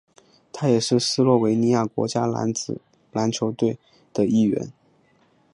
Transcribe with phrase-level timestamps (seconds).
[0.51, 3.77] 他也是斯洛维尼亚国家男子篮球队
[4.11, 4.73] 的一员。